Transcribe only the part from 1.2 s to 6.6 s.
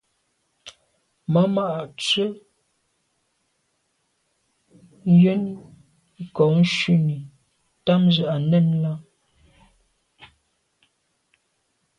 Màmá à’ tswə́ yə́n kɔ̌